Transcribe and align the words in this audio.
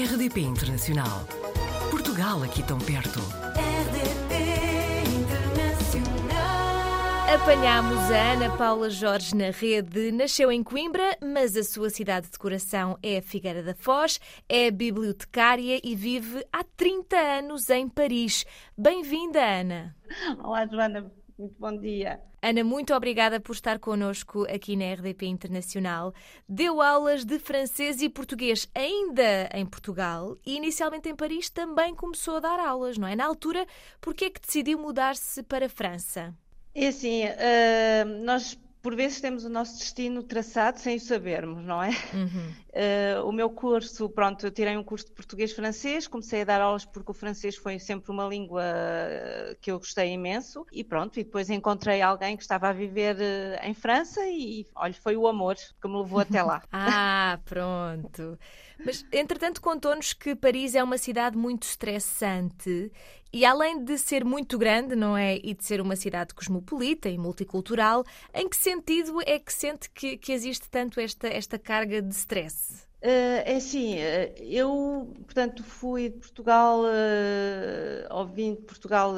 RDP 0.00 0.40
Internacional. 0.40 1.26
Portugal 1.90 2.42
aqui 2.42 2.62
tão 2.62 2.78
perto. 2.78 3.20
RDP 3.54 4.34
Internacional. 5.20 6.40
Apanhámos 7.34 8.10
a 8.10 8.32
Ana 8.32 8.56
Paula 8.56 8.88
Jorge 8.88 9.36
na 9.36 9.50
rede. 9.50 10.10
Nasceu 10.10 10.50
em 10.50 10.62
Coimbra, 10.62 11.18
mas 11.22 11.54
a 11.54 11.62
sua 11.62 11.90
cidade 11.90 12.30
de 12.30 12.38
coração 12.38 12.98
é 13.02 13.18
a 13.18 13.22
Figueira 13.22 13.62
da 13.62 13.74
Foz, 13.74 14.18
é 14.48 14.70
bibliotecária 14.70 15.78
e 15.84 15.94
vive 15.94 16.46
há 16.50 16.64
30 16.64 17.16
anos 17.16 17.68
em 17.68 17.86
Paris. 17.86 18.46
Bem-vinda, 18.78 19.44
Ana. 19.44 19.94
Olá, 20.42 20.66
Joana, 20.66 21.12
muito 21.40 21.56
bom 21.58 21.74
dia. 21.76 22.20
Ana, 22.42 22.62
muito 22.62 22.94
obrigada 22.94 23.40
por 23.40 23.52
estar 23.52 23.78
connosco 23.78 24.44
aqui 24.44 24.76
na 24.76 24.92
RDP 24.92 25.26
Internacional. 25.26 26.12
Deu 26.46 26.82
aulas 26.82 27.24
de 27.24 27.38
francês 27.38 28.02
e 28.02 28.08
português 28.08 28.68
ainda 28.74 29.48
em 29.54 29.64
Portugal 29.64 30.36
e 30.44 30.56
inicialmente 30.56 31.08
em 31.08 31.16
Paris 31.16 31.48
também 31.48 31.94
começou 31.94 32.36
a 32.36 32.40
dar 32.40 32.60
aulas, 32.60 32.98
não 32.98 33.08
é? 33.08 33.16
Na 33.16 33.24
altura, 33.24 33.66
por 34.00 34.14
que 34.14 34.26
é 34.26 34.30
que 34.30 34.40
decidiu 34.40 34.78
mudar-se 34.78 35.42
para 35.42 35.66
a 35.66 35.68
França? 35.68 36.34
É 36.74 36.88
assim, 36.88 37.22
eh, 37.24 38.04
nós 38.04 38.58
por 38.82 38.94
vezes 38.96 39.20
temos 39.20 39.44
o 39.44 39.48
nosso 39.48 39.78
destino 39.78 40.22
traçado 40.22 40.78
sem 40.78 40.96
o 40.96 41.00
sabermos, 41.00 41.64
não 41.64 41.82
é? 41.82 41.90
Eh, 42.72 43.20
o 43.24 43.32
meu 43.32 43.50
curso, 43.50 44.08
pronto, 44.08 44.46
eu 44.46 44.50
tirei 44.50 44.76
um 44.76 44.84
curso 44.84 45.06
de 45.06 45.12
português-francês, 45.12 46.06
comecei 46.06 46.42
a 46.42 46.44
dar 46.44 46.60
aulas 46.60 46.84
porque 46.84 47.10
o 47.10 47.14
francês 47.14 47.56
foi 47.56 47.78
sempre 47.78 48.10
uma 48.10 48.26
língua 48.26 48.62
que 49.60 49.70
eu 49.70 49.78
gostei 49.78 50.12
imenso 50.12 50.66
e 50.72 50.84
pronto, 50.84 51.18
e 51.18 51.24
depois 51.24 51.50
encontrei 51.50 52.00
alguém 52.00 52.36
que 52.36 52.42
estava 52.42 52.68
a 52.68 52.72
viver 52.72 53.16
eh, 53.20 53.60
em 53.64 53.74
França 53.74 54.20
e, 54.26 54.66
olha, 54.74 54.94
foi 54.94 55.16
o 55.16 55.26
amor 55.26 55.56
que 55.56 55.88
me 55.88 55.96
levou 55.96 56.20
até 56.20 56.42
lá. 56.42 56.62
Ah, 56.72 57.38
pronto. 57.44 58.38
Mas, 58.84 59.04
entretanto, 59.12 59.60
contou-nos 59.60 60.12
que 60.12 60.34
Paris 60.34 60.74
é 60.74 60.82
uma 60.82 60.96
cidade 60.96 61.36
muito 61.36 61.64
estressante 61.64 62.90
e, 63.32 63.44
além 63.44 63.84
de 63.84 63.96
ser 63.98 64.24
muito 64.24 64.58
grande, 64.58 64.96
não 64.96 65.16
é? 65.16 65.36
E 65.36 65.54
de 65.54 65.64
ser 65.64 65.80
uma 65.80 65.94
cidade 65.94 66.34
cosmopolita 66.34 67.08
e 67.08 67.16
multicultural, 67.16 68.04
em 68.34 68.48
que 68.48 68.56
sentido 68.56 69.20
é 69.24 69.38
que 69.38 69.52
sente 69.52 69.88
que, 69.90 70.16
que 70.16 70.32
existe 70.32 70.68
tanto 70.68 70.98
esta, 70.98 71.28
esta 71.28 71.58
carga 71.58 72.02
de 72.02 72.14
stress? 72.14 72.69
Eh, 73.02 73.52
é 73.52 73.56
assim, 73.56 73.94
eh, 73.98 74.34
eu, 74.40 75.12
portanto, 75.24 75.64
fui 75.64 76.10
de 76.10 76.18
Portugal, 76.18 76.82
eh, 76.86 78.06
ou 78.10 78.26
vim 78.26 78.54
de 78.54 78.62
Portugal 78.62 79.14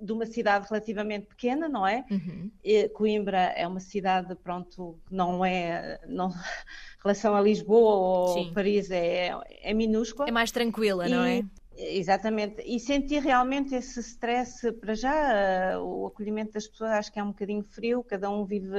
de 0.00 0.12
uma 0.12 0.26
cidade 0.26 0.66
relativamente 0.68 1.26
pequena, 1.26 1.68
não 1.68 1.86
é? 1.86 2.04
Uhum. 2.10 2.50
E 2.64 2.88
Coimbra 2.90 3.38
é 3.38 3.66
uma 3.66 3.80
cidade, 3.80 4.34
pronto, 4.36 4.98
que 5.06 5.14
não 5.14 5.44
é, 5.44 6.00
não, 6.06 6.30
em 6.30 6.32
relação 7.04 7.34
a 7.34 7.40
Lisboa 7.40 7.94
ou 7.94 8.28
Sim. 8.34 8.52
Paris 8.54 8.90
é, 8.90 9.30
é 9.62 9.74
minúscula. 9.74 10.28
É 10.28 10.32
mais 10.32 10.50
tranquila, 10.50 11.08
não 11.08 11.24
é? 11.24 11.42
Exatamente, 11.82 12.60
e 12.62 12.78
senti 12.78 13.18
realmente 13.18 13.74
esse 13.74 14.00
stress 14.00 14.70
para 14.80 14.92
já, 14.94 15.72
eh, 15.72 15.78
o 15.78 16.06
acolhimento 16.06 16.52
das 16.52 16.66
pessoas 16.68 16.90
acho 16.92 17.10
que 17.12 17.18
é 17.18 17.22
um 17.22 17.28
bocadinho 17.28 17.62
frio, 17.64 18.04
cada 18.04 18.28
um 18.28 18.44
vive 18.44 18.76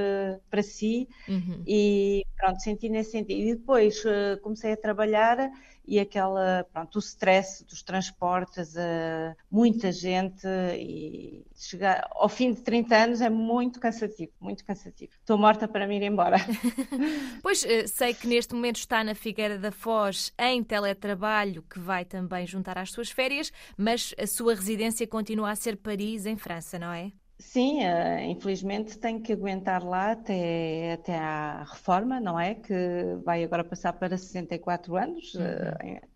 para 0.49 0.61
si, 0.61 1.07
Uhum. 1.27 1.67
e 1.67 2.23
pronto, 2.35 2.59
senti 2.61 2.89
nesse 2.89 3.11
sentido. 3.11 3.39
E 3.41 3.55
depois 3.55 4.03
eh, 4.05 4.38
comecei 4.44 4.73
a 4.73 4.77
trabalhar 4.77 5.38
e 5.85 5.99
aquela, 5.99 6.65
pronto, 6.71 6.95
o 6.95 6.99
stress 6.99 7.63
dos 7.65 7.81
transportes, 7.81 8.75
eh, 8.75 9.35
muita 9.49 9.91
gente 9.91 10.47
e 10.75 11.45
chegar 11.55 12.07
ao 12.11 12.29
fim 12.29 12.53
de 12.53 12.61
30 12.61 12.95
anos 12.95 13.21
é 13.21 13.29
muito 13.29 13.79
cansativo, 13.79 14.31
muito 14.39 14.63
cansativo. 14.63 15.11
Estou 15.19 15.38
morta 15.38 15.67
para 15.67 15.88
me 15.88 15.97
ir 15.97 16.03
embora. 16.03 16.38
Pois 17.41 17.63
eh, 17.63 17.88
sei 17.88 18.13
que 18.13 18.27
neste 18.27 18.53
momento 18.53 18.77
está 18.77 19.03
na 19.03 19.15
Figueira 19.15 19.57
da 19.57 19.71
Foz 19.71 20.31
em 20.38 20.63
teletrabalho, 20.63 21.63
que 21.63 21.79
vai 21.79 22.05
também 22.05 22.45
juntar 22.45 22.77
às 22.77 22.91
suas 22.91 23.09
férias, 23.09 23.51
mas 23.75 24.13
a 24.17 24.27
sua 24.27 24.53
residência 24.53 25.07
continua 25.07 25.51
a 25.51 25.56
ser 25.56 25.77
Paris, 25.77 26.25
em 26.25 26.38
França, 26.38 26.77
não 26.77 26.91
é? 26.91 27.11
Sim, 27.44 27.81
eh, 27.84 28.24
infelizmente 28.29 29.00
tenho 29.00 29.19
que 29.22 29.34
aguentar 29.34 29.84
lá 29.84 30.12
até, 30.12 30.94
até 30.94 31.18
à 31.18 31.63
reforma, 31.63 32.19
não 32.19 32.40
é? 32.40 32.53
Que 32.53 33.16
vai 33.25 33.44
agora 33.44 33.63
passar 33.63 33.94
para 33.94 34.16
64 34.16 34.96
anos, 34.96 35.35
eh, 35.40 35.74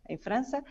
em, 0.08 0.14
em 0.14 0.18
França. 0.18 0.64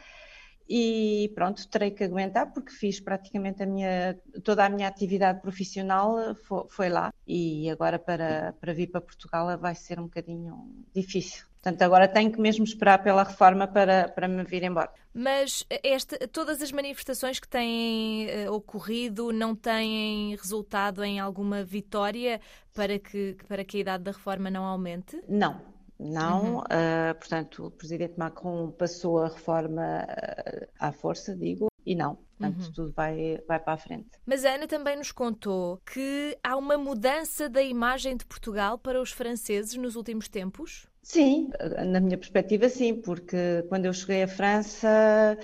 E 0.69 1.30
pronto, 1.34 1.66
terei 1.69 1.91
que 1.91 2.04
aguentar 2.04 2.52
porque 2.52 2.70
fiz 2.72 3.00
praticamente 3.00 3.62
a 3.62 3.66
minha, 3.66 4.19
toda 4.42 4.64
a 4.64 4.69
minha 4.69 4.88
atividade 4.88 5.41
profissional 5.41 6.19
eh, 6.19 6.34
fo- 6.34 6.66
foi, 6.70 6.88
lá. 6.88 7.12
E 7.26 7.69
agora 7.70 7.98
para, 7.98 8.54
para 8.60 8.72
vir 8.72 8.88
para 8.88 9.00
Portugal 9.00 9.58
vai 9.58 9.75
ser 9.75 10.00
um 10.00 10.04
bocadinho 10.04 10.84
difícil. 10.94 11.44
Portanto, 11.62 11.82
agora 11.82 12.06
tenho 12.08 12.30
que 12.30 12.41
mesmo 12.41 12.64
esperar 12.64 13.02
pela 13.02 13.22
reforma 13.22 13.66
para, 13.66 14.08
para 14.08 14.28
me 14.28 14.44
vir 14.44 14.62
embora. 14.62 14.91
Mas 15.14 15.64
esta, 15.82 16.19
todas 16.28 16.60
as 16.60 16.72
manifestações 16.72 17.38
que 17.38 17.48
têm 17.48 18.28
eh, 18.28 18.50
ocorrido 18.50 19.32
não 19.32 19.54
têm 19.54 20.34
resultado 20.36 21.02
em 21.04 21.20
alguma 21.20 21.62
vitória 21.64 22.41
para 22.75 22.98
que, 22.98 23.36
para 23.48 23.64
que 23.64 23.78
a 23.78 23.81
idade 23.81 24.04
da 24.04 24.10
reforma 24.10 24.50
não 24.50 24.64
aumente? 24.64 25.22
Não, 25.28 25.60
não. 25.99 26.62
ah, 26.71 27.15
portanto, 27.15 27.66
o 27.66 27.71
presidente 27.71 28.15
Macron 28.19 28.71
passou 28.72 29.21
a 29.21 29.28
reforma 29.28 30.05
ah, 30.06 30.66
à 30.78 30.93
força, 30.93 31.37
digo, 31.37 31.69
e 31.84 31.94
não. 31.94 32.19
Portanto, 32.37 32.72
tudo 32.72 32.93
vai, 32.93 33.38
vai 33.47 33.60
para 33.60 33.75
a 33.75 33.77
frente. 33.77 34.09
Mas 34.27 34.44
a 34.44 34.55
Ana 34.55 34.66
também 34.66 34.97
nos 34.97 35.12
contou 35.12 35.81
que 35.87 36.37
há 36.43 36.56
uma 36.56 36.77
mudança 36.77 37.49
da 37.49 37.62
imagem 37.62 38.16
de 38.16 38.27
Portugal 38.27 38.77
para 38.77 39.00
os 39.00 39.12
franceses 39.12 39.77
nos 39.77 39.94
últimos 39.94 40.28
tempos. 40.28 40.88
Sim, 41.03 41.50
na 41.87 42.00
minha 42.00 42.19
perspectiva, 42.19 42.69
sim, 42.69 42.94
porque 42.94 43.65
quando 43.69 43.84
eu 43.84 43.93
cheguei 43.93 44.22
à 44.22 44.28
França, 44.28 45.38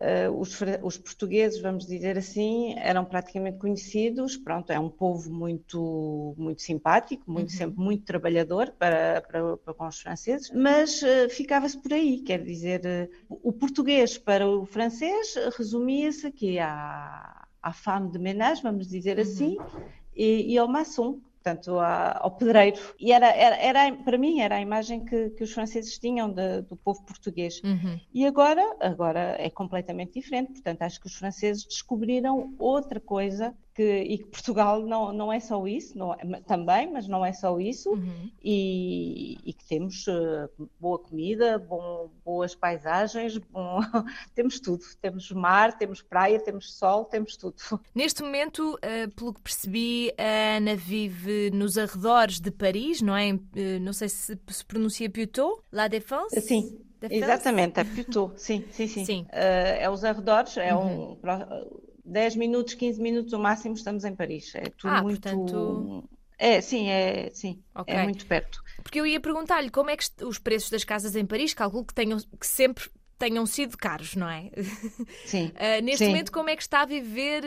eh, 0.00 0.30
os, 0.30 0.56
os 0.82 0.96
portugueses, 0.96 1.60
vamos 1.60 1.84
dizer 1.84 2.16
assim, 2.16 2.74
eram 2.78 3.04
praticamente 3.04 3.58
conhecidos. 3.58 4.36
Pronto, 4.36 4.70
é 4.70 4.78
um 4.78 4.88
povo 4.88 5.32
muito, 5.32 6.34
muito 6.38 6.62
simpático, 6.62 7.30
muito, 7.30 7.50
sempre 7.52 7.80
muito 7.80 8.04
trabalhador 8.04 8.72
para, 8.78 9.20
para, 9.22 9.56
para 9.56 9.74
com 9.74 9.86
os 9.86 10.00
franceses, 10.00 10.50
mas 10.54 11.02
eh, 11.02 11.28
ficava-se 11.28 11.76
por 11.78 11.92
aí, 11.92 12.20
quer 12.20 12.42
dizer, 12.42 12.86
eh, 12.86 13.08
o 13.28 13.52
português 13.52 14.16
para 14.16 14.48
o 14.48 14.64
francês 14.64 15.34
resumia-se 15.56 16.28
aqui 16.28 16.58
à, 16.60 17.46
à 17.60 17.72
femme 17.72 18.10
de 18.10 18.18
ménage, 18.20 18.62
vamos 18.62 18.86
dizer 18.86 19.18
assim, 19.18 19.56
e, 20.14 20.52
e 20.52 20.58
ao 20.58 20.68
maçom 20.68 21.20
portanto, 21.42 21.78
ao 21.78 22.30
pedreiro. 22.36 22.78
E 22.98 23.12
era, 23.12 23.28
era, 23.28 23.56
era, 23.56 23.96
para 24.04 24.18
mim, 24.18 24.40
era 24.40 24.56
a 24.56 24.60
imagem 24.60 25.04
que, 25.04 25.30
que 25.30 25.44
os 25.44 25.52
franceses 25.52 25.98
tinham 25.98 26.30
de- 26.32 26.62
do 26.62 26.76
povo 26.76 27.04
português. 27.04 27.60
E 28.12 28.26
agora, 28.26 28.62
agora 28.80 29.36
é 29.38 29.48
completamente 29.50 30.14
diferente. 30.14 30.52
Portanto, 30.52 30.82
acho 30.82 31.00
que 31.00 31.06
os 31.06 31.14
franceses 31.14 31.64
descobriram 31.64 32.54
outra 32.58 33.00
coisa 33.00 33.54
que, 33.78 34.02
e 34.02 34.18
que 34.18 34.24
Portugal 34.24 34.82
não, 34.82 35.12
não 35.12 35.32
é 35.32 35.38
só 35.38 35.64
isso, 35.68 35.96
não 35.96 36.12
é- 36.12 36.40
também, 36.44 36.90
mas 36.92 37.06
não 37.06 37.24
é 37.24 37.32
só 37.32 37.60
isso, 37.60 37.96
e, 38.42 39.38
e 39.44 39.52
que 39.52 39.64
temos 39.66 40.04
eh, 40.08 40.48
boa 40.80 40.98
comida, 40.98 41.58
bom- 41.60 42.10
boas 42.24 42.56
paisagens, 42.56 43.38
bom- 43.38 43.78
temos 44.34 44.58
tudo. 44.58 44.82
Temos 45.00 45.30
mar, 45.30 45.78
temos 45.78 46.02
praia, 46.02 46.40
temos 46.40 46.72
sol, 46.74 47.04
temos 47.04 47.36
tudo. 47.36 47.54
Neste 47.94 48.20
momento, 48.22 48.76
eh, 48.82 49.06
pelo 49.08 49.32
que 49.32 49.40
percebi, 49.42 50.12
a 50.18 50.56
Ana 50.56 50.74
vive 50.74 51.50
nos 51.52 51.78
arredores 51.78 52.40
de 52.40 52.50
Paris, 52.50 53.00
não 53.00 53.16
é? 53.16 53.28
Eh, 53.54 53.78
Não 53.78 53.92
sei 53.92 54.08
se 54.08 54.36
se 54.48 54.64
pronuncia 54.64 55.08
Puteaux, 55.08 55.62
La 55.70 55.86
Défense? 55.86 56.40
Sim, 56.40 56.80
exatamente, 57.08 57.78
é 57.78 57.84
Puteaux, 57.84 58.32
sim, 58.42 58.64
sim, 58.72 58.88
sim. 58.88 59.04
Sim. 59.04 59.26
Eh, 59.30 59.84
é 59.84 59.88
os 59.90 60.02
arredores, 60.02 60.56
é 60.56 60.74
um, 60.74 61.14
pro- 61.14 61.86
10 62.08 62.36
minutos, 62.36 62.74
15 62.74 63.00
minutos 63.00 63.32
o 63.32 63.38
máximo 63.38 63.74
estamos 63.74 64.04
em 64.04 64.14
Paris. 64.14 64.54
É 64.54 64.62
tudo 64.76 64.90
Ah, 64.92 65.02
muito... 65.02 65.20
portanto- 65.20 66.04
É, 66.38 66.60
sim, 66.60 66.88
é, 66.88 67.30
sim, 67.34 67.60
Ok. 67.74 67.92
é 67.92 68.04
muito 68.04 68.24
perto. 68.26 68.62
Porque 68.82 69.00
eu 69.00 69.06
ia 69.06 69.18
perguntar-lhe 69.20 69.70
como 69.70 69.90
é 69.90 69.96
que 69.96 70.04
os 70.24 70.38
preços 70.38 70.70
das 70.70 70.84
casas 70.84 71.16
em 71.16 71.26
Paris, 71.26 71.52
calculo 71.52 71.84
que, 71.84 71.92
tenham, 71.94 72.18
que 72.38 72.46
sempre 72.46 72.88
tenham 73.18 73.44
sido 73.46 73.76
caros, 73.76 74.14
não 74.16 74.28
é? 74.28 74.50
Sim. 75.24 75.52
Ah, 75.54 75.80
neste 75.80 76.04
Sim. 76.04 76.08
momento, 76.08 76.32
como 76.32 76.50
é 76.50 76.56
que 76.56 76.62
está 76.62 76.82
a 76.82 76.86
viver, 76.86 77.42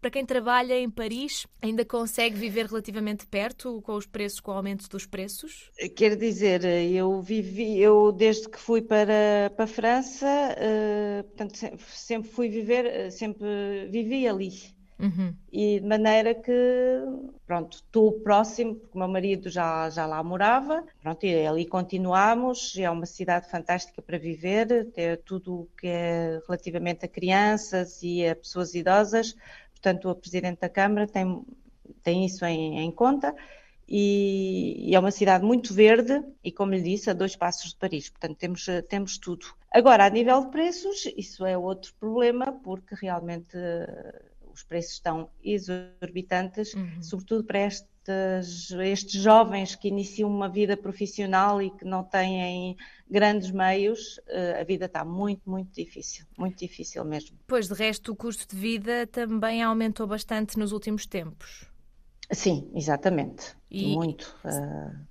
para 0.00 0.10
quem 0.10 0.24
trabalha 0.24 0.78
em 0.78 0.90
Paris, 0.90 1.46
ainda 1.62 1.84
consegue 1.84 2.36
viver 2.38 2.66
relativamente 2.66 3.26
perto 3.26 3.82
com 3.82 3.94
os 3.94 4.06
preços, 4.06 4.40
com 4.40 4.52
o 4.52 4.54
aumento 4.54 4.88
dos 4.88 5.06
preços? 5.06 5.70
Quer 5.96 6.16
dizer, 6.16 6.64
eu 6.64 7.20
vivi, 7.22 7.78
eu 7.80 8.10
desde 8.12 8.48
que 8.48 8.58
fui 8.58 8.82
para, 8.82 9.50
para 9.56 9.64
a 9.64 9.68
França, 9.68 10.26
eh, 10.58 11.22
portanto, 11.22 11.56
se- 11.56 11.76
sempre 12.06 12.28
fui 12.30 12.48
viver, 12.48 13.10
sempre 13.12 13.86
vivi 13.88 14.26
ali. 14.26 14.50
Uhum. 14.98 15.32
E 15.52 15.78
de 15.78 15.86
maneira 15.86 16.34
que, 16.34 16.52
pronto, 17.46 17.76
estou 17.76 18.12
próximo, 18.20 18.74
porque 18.74 18.96
o 18.96 18.98
meu 18.98 19.08
marido 19.08 19.48
já, 19.48 19.88
já 19.90 20.04
lá 20.06 20.22
morava, 20.24 20.84
pronto, 21.00 21.24
e 21.24 21.46
ali 21.46 21.64
continuamos, 21.66 22.76
é 22.76 22.90
uma 22.90 23.06
cidade 23.06 23.48
fantástica 23.48 24.02
para 24.02 24.18
viver, 24.18 24.86
tem 24.92 25.16
tudo 25.24 25.60
o 25.60 25.68
que 25.78 25.86
é 25.86 26.40
relativamente 26.46 27.04
a 27.04 27.08
crianças 27.08 28.02
e 28.02 28.26
a 28.26 28.34
pessoas 28.34 28.74
idosas, 28.74 29.36
portanto, 29.70 30.10
o 30.10 30.14
Presidente 30.16 30.60
da 30.60 30.68
Câmara 30.68 31.06
tem, 31.06 31.44
tem 32.02 32.26
isso 32.26 32.44
em, 32.44 32.80
em 32.80 32.90
conta, 32.90 33.34
e, 33.88 34.90
e 34.90 34.94
é 34.96 34.98
uma 34.98 35.12
cidade 35.12 35.44
muito 35.44 35.72
verde, 35.72 36.22
e 36.42 36.50
como 36.50 36.72
lhe 36.72 36.82
disse, 36.82 37.08
a 37.08 37.14
dois 37.14 37.36
passos 37.36 37.70
de 37.70 37.76
Paris, 37.76 38.10
portanto, 38.10 38.36
temos, 38.36 38.66
temos 38.88 39.16
tudo. 39.16 39.46
Agora, 39.70 40.04
a 40.06 40.10
nível 40.10 40.40
de 40.40 40.50
preços, 40.50 41.04
isso 41.16 41.46
é 41.46 41.56
outro 41.56 41.94
problema, 42.00 42.52
porque 42.64 42.94
realmente 42.96 43.56
os 44.58 44.64
preços 44.64 44.94
estão 44.94 45.30
exorbitantes, 45.42 46.74
uhum. 46.74 47.02
sobretudo 47.02 47.44
para 47.44 47.60
estes, 47.60 48.70
estes 48.70 49.22
jovens 49.22 49.76
que 49.76 49.88
iniciam 49.88 50.28
uma 50.28 50.48
vida 50.48 50.76
profissional 50.76 51.62
e 51.62 51.70
que 51.70 51.84
não 51.84 52.02
têm 52.02 52.76
grandes 53.08 53.50
meios, 53.50 54.18
uh, 54.28 54.60
a 54.60 54.64
vida 54.64 54.86
está 54.86 55.04
muito, 55.04 55.48
muito 55.48 55.72
difícil, 55.72 56.26
muito 56.36 56.58
difícil 56.58 57.04
mesmo. 57.04 57.38
Pois, 57.46 57.68
de 57.68 57.74
resto, 57.74 58.12
o 58.12 58.16
custo 58.16 58.54
de 58.54 58.60
vida 58.60 59.06
também 59.06 59.62
aumentou 59.62 60.06
bastante 60.06 60.58
nos 60.58 60.72
últimos 60.72 61.06
tempos. 61.06 61.66
Sim, 62.30 62.68
exatamente. 62.74 63.56
E... 63.70 63.94
Muito. 63.94 64.36
Uh... 64.44 65.06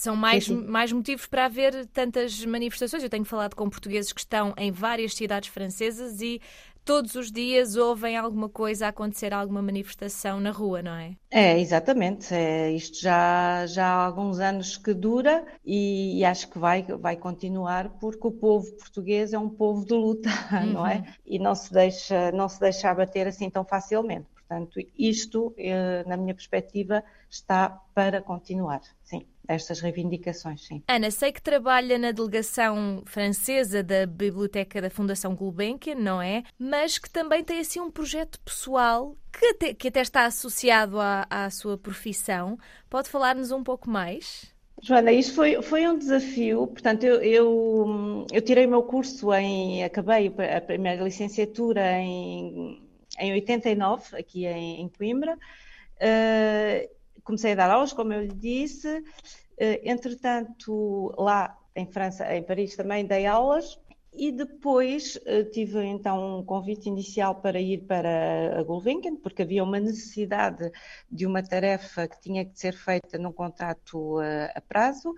São 0.00 0.16
mais, 0.16 0.48
mais 0.48 0.90
motivos 0.92 1.26
para 1.26 1.44
haver 1.44 1.84
tantas 1.88 2.42
manifestações. 2.46 3.02
Eu 3.02 3.10
tenho 3.10 3.26
falado 3.26 3.54
com 3.54 3.68
portugueses 3.68 4.14
que 4.14 4.20
estão 4.20 4.54
em 4.56 4.72
várias 4.72 5.12
cidades 5.12 5.50
francesas 5.50 6.22
e 6.22 6.40
todos 6.84 7.14
os 7.14 7.30
dias 7.30 7.76
ouvem 7.76 8.16
alguma 8.16 8.48
coisa 8.48 8.88
acontecer, 8.88 9.32
alguma 9.32 9.62
manifestação 9.62 10.40
na 10.40 10.50
rua, 10.50 10.82
não 10.82 10.94
é? 10.94 11.16
É, 11.30 11.58
exatamente. 11.58 12.34
É, 12.34 12.70
isto 12.72 13.00
já, 13.00 13.66
já 13.66 13.86
há 13.86 14.04
alguns 14.06 14.38
anos 14.38 14.76
que 14.76 14.92
dura 14.92 15.44
e, 15.64 16.18
e, 16.18 16.24
acho 16.24 16.48
que 16.48 16.58
vai, 16.58 16.82
vai 16.82 17.16
continuar 17.16 17.90
porque 18.00 18.26
o 18.26 18.32
povo 18.32 18.70
português 18.72 19.32
é 19.32 19.38
um 19.38 19.48
povo 19.48 19.84
de 19.84 19.94
luta, 19.94 20.30
uhum. 20.52 20.66
não 20.72 20.86
é? 20.86 20.96
Uhum. 20.96 21.04
E 21.26 21.38
não 21.38 21.54
se 21.54 21.72
deixa, 21.72 22.32
não 22.32 22.48
se 22.48 22.60
deixa 22.60 22.90
abater 22.90 23.26
assim 23.26 23.48
tão 23.50 23.64
facilmente. 23.64 24.26
Portanto, 24.34 24.80
isto, 24.98 25.54
eh, 25.56 26.02
na 26.08 26.16
minha 26.16 26.34
perspectiva, 26.34 27.04
está 27.28 27.80
para 27.94 28.20
continuar, 28.20 28.80
sim 29.04 29.24
estas 29.54 29.80
reivindicações, 29.80 30.66
sim. 30.66 30.82
Ana, 30.88 31.10
sei 31.10 31.32
que 31.32 31.42
trabalha 31.42 31.98
na 31.98 32.12
delegação 32.12 33.02
francesa 33.06 33.82
da 33.82 34.06
Biblioteca 34.06 34.80
da 34.80 34.90
Fundação 34.90 35.34
Gulbenkian, 35.34 35.96
não 35.96 36.20
é? 36.20 36.42
Mas 36.58 36.98
que 36.98 37.10
também 37.10 37.42
tem 37.42 37.60
assim 37.60 37.80
um 37.80 37.90
projeto 37.90 38.38
pessoal 38.40 39.16
que 39.32 39.46
até, 39.46 39.74
que 39.74 39.88
até 39.88 40.00
está 40.00 40.24
associado 40.24 41.00
à, 41.00 41.26
à 41.28 41.50
sua 41.50 41.76
profissão. 41.78 42.58
Pode 42.88 43.08
falar-nos 43.08 43.50
um 43.52 43.62
pouco 43.62 43.88
mais? 43.88 44.52
Joana, 44.82 45.12
isto 45.12 45.34
foi, 45.34 45.60
foi 45.62 45.86
um 45.86 45.98
desafio. 45.98 46.66
Portanto, 46.66 47.04
eu, 47.04 47.22
eu, 47.22 48.26
eu 48.32 48.42
tirei 48.42 48.66
o 48.66 48.70
meu 48.70 48.82
curso 48.82 49.32
em. 49.34 49.84
Acabei 49.84 50.28
a 50.28 50.60
primeira 50.60 51.02
licenciatura 51.04 51.98
em, 51.98 52.82
em 53.18 53.32
89, 53.32 54.16
aqui 54.16 54.46
em, 54.46 54.80
em 54.80 54.88
Coimbra. 54.88 55.36
Comecei 57.24 57.52
a 57.52 57.56
dar 57.56 57.70
aulas, 57.70 57.92
como 57.92 58.12
eu 58.12 58.22
lhe 58.22 58.34
disse. 58.34 59.02
Eh, 59.60 59.82
entretanto, 59.84 61.14
lá 61.18 61.54
em 61.76 61.86
França, 61.86 62.34
em 62.34 62.42
Paris 62.42 62.74
também 62.74 63.04
dei 63.04 63.26
aulas 63.26 63.78
e 64.10 64.32
depois 64.32 65.18
eh, 65.26 65.44
tive 65.44 65.84
então 65.84 66.38
um 66.38 66.44
convite 66.44 66.88
inicial 66.88 67.34
para 67.36 67.60
ir 67.60 67.82
para 67.82 68.58
a 68.58 68.62
Gulbenkian, 68.62 69.16
porque 69.16 69.42
havia 69.42 69.62
uma 69.62 69.78
necessidade 69.78 70.70
de 71.10 71.26
uma 71.26 71.42
tarefa 71.42 72.08
que 72.08 72.18
tinha 72.22 72.44
que 72.44 72.58
ser 72.58 72.72
feita 72.72 73.18
num 73.18 73.32
contrato 73.32 74.20
eh, 74.22 74.50
a 74.56 74.60
prazo. 74.62 75.14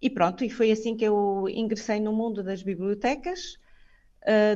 e 0.00 0.08
pronto, 0.10 0.44
e 0.44 0.50
foi 0.50 0.70
assim 0.70 0.96
que 0.96 1.04
eu 1.04 1.48
ingressei 1.48 1.98
no 2.00 2.12
mundo 2.12 2.42
das 2.42 2.62
bibliotecas. 2.62 3.58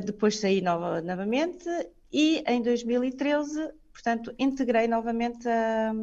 depois 0.05 0.39
saí 0.39 0.61
novamente 0.61 1.67
e 2.11 2.43
em 2.47 2.61
2013 2.61 3.73
portanto, 3.93 4.33
integrei 4.37 4.87
novamente 4.87 5.47
a, 5.47 5.93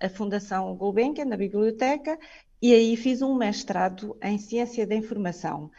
a 0.00 0.08
Fundação 0.08 0.74
Gulbenkian 0.76 1.26
na 1.26 1.36
biblioteca 1.36 2.18
e 2.62 2.72
aí 2.72 2.96
fiz 2.96 3.20
um 3.20 3.34
mestrado 3.34 4.16
em 4.22 4.38
Ciência 4.38 4.86
da 4.86 4.94
Informação. 4.94 5.70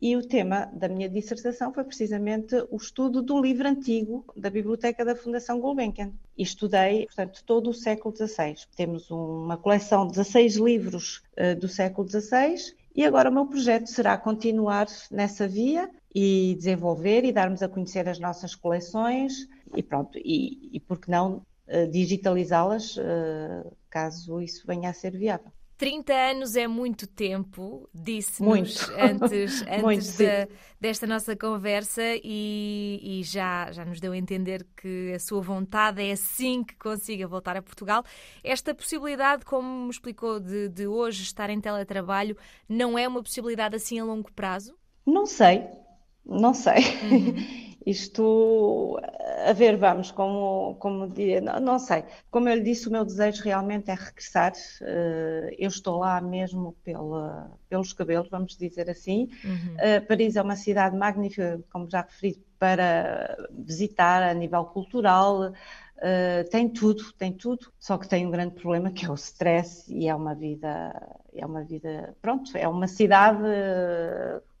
E 0.00 0.14
o 0.14 0.26
tema 0.26 0.66
da 0.74 0.88
minha 0.88 1.08
dissertação 1.08 1.72
foi 1.72 1.82
precisamente 1.82 2.54
o 2.70 2.76
estudo 2.76 3.22
do 3.22 3.40
livro 3.40 3.66
antigo 3.66 4.26
da 4.36 4.50
Biblioteca 4.50 5.02
da 5.04 5.16
Fundação 5.16 5.58
Gulbenkian. 5.58 6.12
E 6.36 6.42
estudei, 6.42 7.06
portanto, 7.06 7.42
todo 7.46 7.70
o 7.70 7.74
século 7.74 8.14
XVI. 8.14 8.56
Temos 8.76 9.10
uma 9.10 9.56
coleção 9.56 10.06
de 10.06 10.12
16 10.12 10.56
livros 10.56 11.22
uh, 11.38 11.58
do 11.58 11.66
século 11.66 12.06
XVI 12.06 12.74
e 12.94 13.04
agora 13.04 13.30
o 13.30 13.32
meu 13.32 13.46
projeto 13.46 13.86
será 13.86 14.18
continuar 14.18 14.86
nessa 15.10 15.48
via 15.48 15.90
e 16.18 16.54
desenvolver 16.54 17.26
e 17.26 17.32
darmos 17.32 17.62
a 17.62 17.68
conhecer 17.68 18.08
as 18.08 18.18
nossas 18.18 18.54
coleções 18.54 19.46
e 19.76 19.82
pronto, 19.82 20.16
e, 20.16 20.74
e 20.74 20.80
por 20.80 20.98
que 20.98 21.10
não 21.10 21.42
uh, 21.68 21.90
digitalizá-las 21.90 22.96
uh, 22.96 23.70
caso 23.90 24.40
isso 24.40 24.66
venha 24.66 24.88
a 24.88 24.94
ser 24.94 25.14
viável. 25.14 25.52
30 25.76 26.14
anos 26.14 26.56
é 26.56 26.66
muito 26.66 27.06
tempo, 27.06 27.86
disse-nos 27.92 28.88
antes, 28.96 29.62
antes 29.68 30.16
de, 30.16 30.48
desta 30.80 31.06
nossa 31.06 31.36
conversa 31.36 32.02
e, 32.24 32.98
e, 33.02 33.22
já, 33.22 33.70
já 33.70 33.84
nos 33.84 34.00
deu 34.00 34.12
a 34.12 34.16
entender 34.16 34.66
que 34.74 35.12
a 35.14 35.18
sua 35.18 35.42
vontade 35.42 36.02
é 36.02 36.12
assim 36.12 36.64
que 36.64 36.76
consiga 36.76 37.28
voltar 37.28 37.58
a 37.58 37.62
Portugal. 37.62 38.02
Esta 38.42 38.74
possibilidade, 38.74 39.44
como 39.44 39.84
me 39.84 39.90
explicou, 39.90 40.40
de, 40.40 40.70
de 40.70 40.86
hoje 40.86 41.24
estar 41.24 41.50
em 41.50 41.60
teletrabalho, 41.60 42.38
não 42.66 42.98
é 42.98 43.06
uma 43.06 43.22
possibilidade 43.22 43.76
assim 43.76 44.00
a 44.00 44.04
longo 44.06 44.32
prazo? 44.32 44.74
Não 45.04 45.26
sei, 45.26 45.62
não 46.26 46.52
sei. 46.52 46.82
Uhum. 47.10 47.66
Isto, 47.86 48.98
a 49.46 49.52
ver, 49.52 49.76
vamos, 49.76 50.10
como, 50.10 50.74
como 50.80 51.08
diria, 51.08 51.40
não, 51.40 51.60
não, 51.60 51.78
sei. 51.78 52.02
Como 52.32 52.48
eu 52.48 52.56
lhe 52.56 52.62
disse, 52.62 52.88
o 52.88 52.90
meu 52.90 53.04
desejo 53.04 53.44
realmente 53.44 53.92
é 53.92 53.94
regressar. 53.94 54.52
Uh, 54.80 55.54
eu 55.56 55.68
estou 55.68 55.98
lá 55.98 56.20
mesmo 56.20 56.74
pela, 56.82 57.48
pelos 57.68 57.92
cabelos, 57.92 58.28
vamos 58.28 58.56
dizer 58.56 58.90
assim. 58.90 59.28
Uhum. 59.44 59.76
Uh, 59.76 60.04
Paris 60.08 60.34
é 60.34 60.42
uma 60.42 60.56
cidade 60.56 60.96
magnífica, 60.96 61.60
como 61.70 61.88
já 61.88 62.00
referi, 62.00 62.44
para 62.58 63.36
visitar 63.52 64.20
a 64.20 64.34
nível 64.34 64.64
cultural. 64.64 65.52
Uh, 65.52 66.50
tem 66.50 66.68
tudo, 66.68 67.12
tem 67.12 67.32
tudo, 67.32 67.72
só 67.78 67.96
que 67.96 68.08
tem 68.08 68.26
um 68.26 68.32
grande 68.32 68.56
problema 68.56 68.90
que 68.90 69.06
é 69.06 69.10
o 69.10 69.14
stress 69.14 69.84
e 69.94 70.08
é 70.08 70.14
uma 70.14 70.34
vida, 70.34 70.92
é 71.32 71.46
uma 71.46 71.62
vida, 71.62 72.16
pronto, 72.20 72.50
é 72.56 72.66
uma 72.66 72.88
cidade 72.88 73.44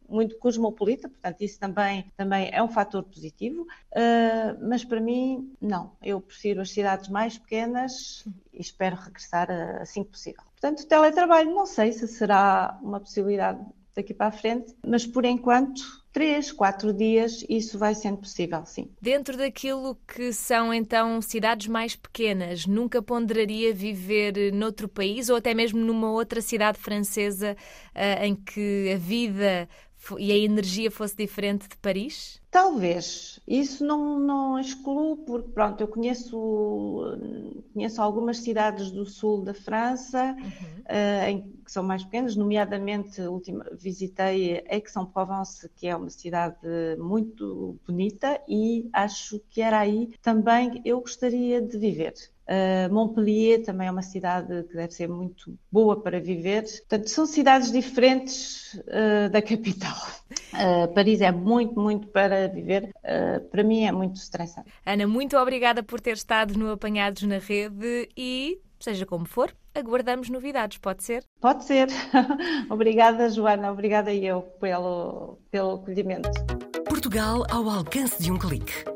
muito 0.08 0.38
cosmopolita, 0.38 1.08
portanto, 1.08 1.40
isso 1.42 1.58
também, 1.58 2.10
também 2.16 2.50
é 2.52 2.62
um 2.62 2.68
fator 2.68 3.02
positivo, 3.02 3.62
uh, 3.62 4.68
mas 4.68 4.84
para 4.84 5.00
mim, 5.00 5.52
não. 5.60 5.92
Eu 6.02 6.20
prefiro 6.20 6.60
as 6.60 6.70
cidades 6.70 7.08
mais 7.08 7.38
pequenas 7.38 8.24
e 8.52 8.60
espero 8.60 8.96
regressar 8.96 9.50
assim 9.80 10.04
que 10.04 10.10
possível. 10.10 10.42
Portanto, 10.52 10.86
teletrabalho, 10.86 11.54
não 11.54 11.66
sei 11.66 11.92
se 11.92 12.06
será 12.08 12.78
uma 12.82 13.00
possibilidade 13.00 13.60
daqui 13.94 14.12
para 14.12 14.26
a 14.26 14.32
frente, 14.32 14.74
mas 14.86 15.06
por 15.06 15.24
enquanto 15.24 15.82
três, 16.16 16.50
quatro 16.50 16.94
dias, 16.94 17.44
isso 17.46 17.78
vai 17.78 17.94
sendo 17.94 18.16
possível, 18.16 18.64
sim. 18.64 18.90
Dentro 19.02 19.36
daquilo 19.36 19.98
que 20.08 20.32
são 20.32 20.72
então 20.72 21.20
cidades 21.20 21.66
mais 21.66 21.94
pequenas, 21.94 22.66
nunca 22.66 23.02
ponderaria 23.02 23.74
viver 23.74 24.50
noutro 24.50 24.88
país 24.88 25.28
ou 25.28 25.36
até 25.36 25.52
mesmo 25.52 25.78
numa 25.78 26.10
outra 26.10 26.40
cidade 26.40 26.78
francesa 26.78 27.54
uh, 27.94 28.24
em 28.24 28.34
que 28.34 28.92
a 28.94 28.96
vida 28.96 29.68
e 30.18 30.30
a 30.30 30.36
energia 30.36 30.90
fosse 30.90 31.16
diferente 31.16 31.68
de 31.68 31.76
Paris? 31.76 32.40
Talvez. 32.50 33.38
Isso 33.46 33.84
não, 33.84 34.18
não 34.18 34.58
excluo, 34.58 35.18
porque 35.18 35.50
pronto, 35.50 35.80
eu 35.80 35.88
conheço, 35.88 37.02
conheço 37.72 38.00
algumas 38.00 38.38
cidades 38.38 38.90
do 38.90 39.04
sul 39.04 39.42
da 39.42 39.52
França 39.52 40.34
uhum. 40.38 40.80
uh, 40.80 41.28
em, 41.28 41.42
que 41.64 41.70
são 41.70 41.82
mais 41.82 42.04
pequenas, 42.04 42.36
nomeadamente 42.36 43.20
ultima, 43.22 43.66
visitei 43.72 44.64
Aix-en-Provence, 44.68 45.68
que 45.76 45.86
é 45.86 45.96
uma 45.96 46.10
cidade 46.10 46.56
muito 46.98 47.78
bonita, 47.86 48.40
e 48.48 48.88
acho 48.92 49.40
que 49.50 49.60
era 49.60 49.80
aí 49.80 50.14
também 50.22 50.80
eu 50.84 51.00
gostaria 51.00 51.60
de 51.60 51.76
viver. 51.76 52.14
Uh, 52.46 52.92
Montpellier 52.92 53.64
também 53.64 53.88
é 53.88 53.90
uma 53.90 54.02
cidade 54.02 54.62
que 54.64 54.74
deve 54.74 54.92
ser 54.94 55.08
muito 55.08 55.58
boa 55.70 56.00
para 56.00 56.20
viver. 56.20 56.62
Portanto, 56.62 57.08
são 57.08 57.26
cidades 57.26 57.72
diferentes 57.72 58.74
uh, 58.74 59.28
da 59.30 59.42
capital. 59.42 59.96
Uh, 60.54 60.86
Paris 60.94 61.20
é 61.20 61.32
muito, 61.32 61.78
muito 61.78 62.06
para 62.08 62.46
viver. 62.48 62.94
para 63.50 63.64
mim 63.64 63.84
é 63.84 63.92
muito 63.92 64.16
estressante. 64.16 64.70
Ana, 64.84 65.06
muito 65.06 65.36
obrigada 65.36 65.82
por 65.82 66.00
ter 66.00 66.14
estado 66.14 66.56
no 66.56 66.70
Apanhados 66.70 67.22
na 67.22 67.38
Rede 67.38 68.08
e, 68.16 68.60
seja 68.78 69.04
como 69.04 69.26
for, 69.26 69.52
aguardamos 69.74 70.28
novidades, 70.28 70.78
pode 70.78 71.02
ser? 71.02 71.24
Pode 71.40 71.64
ser. 71.64 71.88
obrigada, 72.70 73.28
Joana. 73.28 73.72
Obrigada 73.72 74.14
eu 74.14 74.42
pelo, 74.60 75.38
pelo 75.50 75.74
acolhimento. 75.74 76.30
Portugal 76.88 77.44
ao 77.50 77.68
alcance 77.68 78.22
de 78.22 78.30
um 78.30 78.38
clique 78.38 78.95